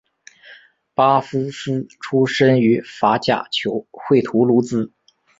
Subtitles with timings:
[0.95, 4.91] 巴夫斯出身于法甲球会图卢兹。